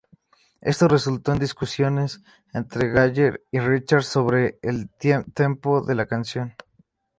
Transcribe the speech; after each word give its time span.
Esto 0.61 0.87
resultó 0.87 1.31
en 1.31 1.37
discusiones 1.37 2.23
entre 2.53 2.89
Jagger 2.89 3.43
y 3.51 3.59
Richards 3.59 4.07
sobre 4.07 4.57
el 4.63 4.89
tempo 4.89 5.83
de 5.85 5.93
la 5.93 6.07
canción. 6.07 6.55